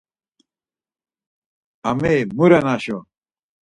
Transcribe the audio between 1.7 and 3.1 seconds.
Ameri mu ren aşo?